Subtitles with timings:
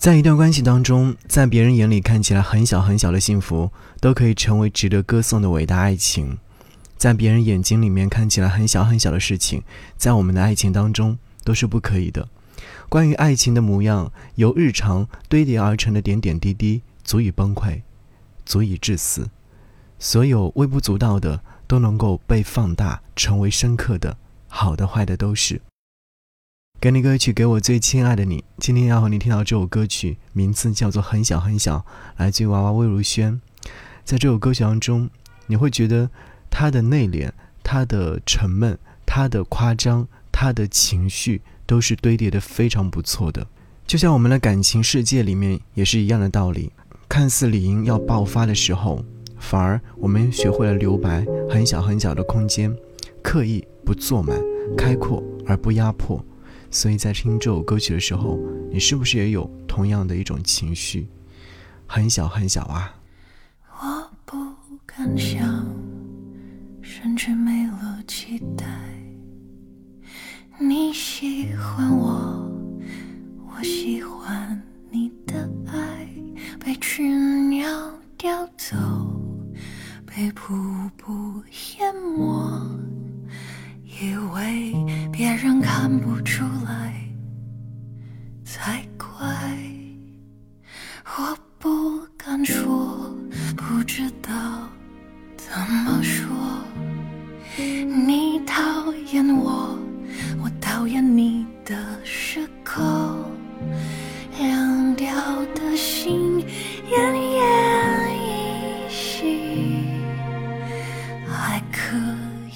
[0.00, 6.38] 在一段关系当中，在别人眼里看起来很小很小的幸福，都可以成为值得歌颂的伟大爱情；
[6.96, 9.62] 在别人眼睛里面看起来很小很小的事情，
[9.98, 12.26] 在我们的爱情当中都是不可以的。
[12.88, 17.82] 关于爱情的模样，由日常堆叠而成的点点滴滴，足以崩溃，
[18.46, 19.28] 足以致死。
[19.98, 24.16] 所有微不足道的，都能够被放大，成为深刻的。
[24.48, 25.60] 好的，坏的都是。
[26.80, 28.42] 给你歌曲，给我最亲爱的你。
[28.56, 31.76] 今天要和你听到这首歌曲，名字叫做《很小很小》，
[32.16, 33.38] 来自于娃娃魏如萱。
[34.02, 35.10] 在这首歌曲当中，
[35.46, 36.08] 你会觉得
[36.48, 37.30] 他的内敛、
[37.62, 43.46] 他的沉闷、他的夸张、他的情绪，都是堆叠的非常不错的。
[43.86, 46.72] 就像我们的感情世界里面也是一样的道理。
[47.10, 49.04] 看似理应要爆发的时候，
[49.38, 52.74] 反而我们学会了留白，很小很小的空间，
[53.22, 54.34] 刻意不做满，
[54.78, 56.24] 开阔而不压迫。
[56.70, 58.38] 所以在听这首歌曲的时候，
[58.70, 61.08] 你是不是也有同样的一种情绪？
[61.86, 62.94] 很小很小啊。
[63.80, 64.36] 我不
[64.86, 65.66] 敢想，
[66.80, 68.64] 甚至没了期待。
[70.60, 72.48] 你喜欢我，
[73.48, 76.08] 我喜欢你的爱，
[76.64, 77.68] 被群鸟
[78.16, 78.76] 叼走，
[80.06, 80.54] 被瀑
[80.96, 81.42] 布
[81.78, 82.79] 淹没。
[84.00, 84.74] 以为
[85.12, 86.94] 别人看不出来
[88.42, 89.26] 才怪，
[91.18, 93.14] 我不敢说，
[93.54, 94.32] 不知道
[95.36, 95.52] 怎
[95.84, 96.26] 么说。
[97.58, 99.78] 你讨厌我，
[100.42, 103.09] 我讨厌你的时刻，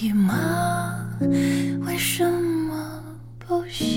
[0.00, 1.08] 以吗？
[1.86, 3.02] 为什么
[3.38, 3.94] 不行？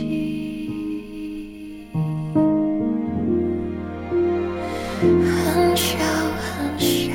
[5.02, 5.98] 很小
[6.38, 7.12] 很小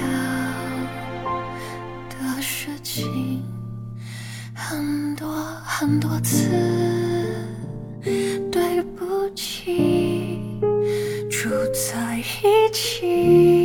[2.11, 3.43] 的事情，
[4.55, 5.33] 很多
[5.65, 6.51] 很多次，
[8.51, 10.41] 对不起，
[11.31, 12.23] 住在一
[12.73, 13.64] 起，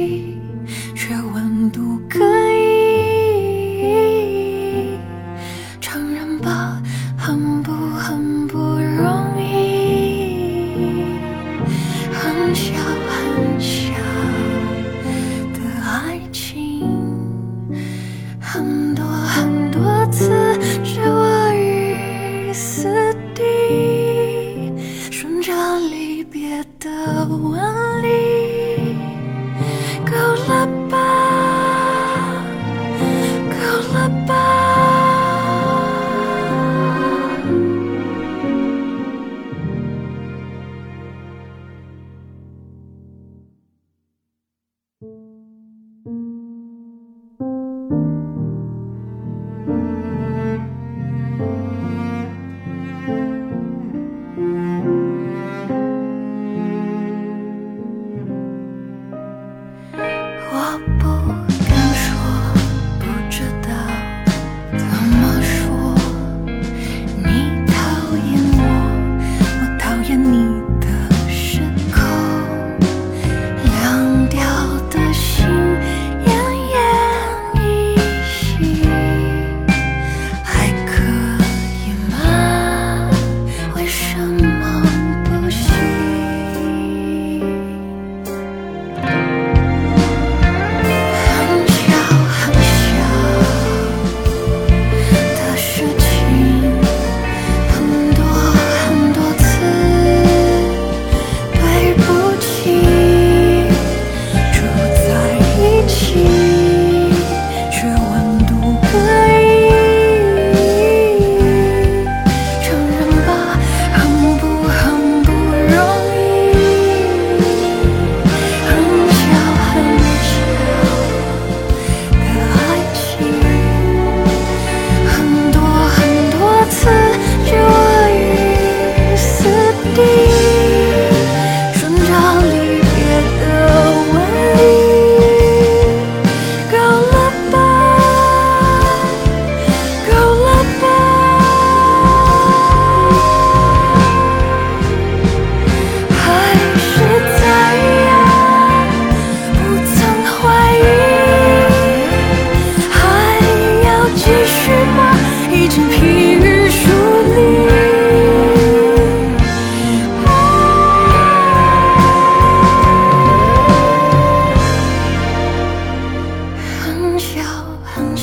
[167.32, 167.44] 飘
[167.84, 168.18] 很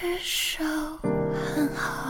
[0.00, 0.64] 至少
[1.02, 2.07] 很好。